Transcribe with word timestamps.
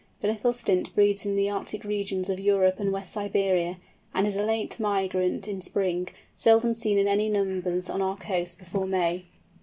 The 0.21 0.27
Little 0.29 0.51
Stint 0.51 0.95
breeds 0.95 1.27
in 1.27 1.35
the 1.35 1.47
Arctic 1.51 1.83
regions 1.83 2.27
of 2.27 2.39
Europe 2.39 2.79
and 2.79 2.91
West 2.91 3.13
Siberia, 3.13 3.77
and 4.15 4.25
is 4.25 4.35
a 4.35 4.41
late 4.43 4.79
migrant 4.79 5.47
in 5.47 5.61
spring, 5.61 6.07
seldom 6.35 6.73
seen 6.73 6.97
in 6.97 7.07
any 7.07 7.29
numbers 7.29 7.87
on 7.87 8.01
our 8.01 8.17
coasts 8.17 8.55
before 8.55 8.87
May. 8.87 9.25